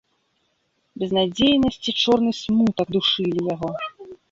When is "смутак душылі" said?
2.41-3.49